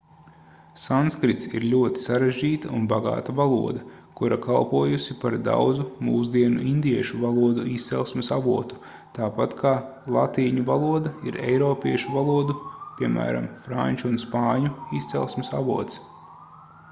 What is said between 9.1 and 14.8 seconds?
tāpat kā latīņu valoda ir eiropiešu valodu piemēram franču un spāņu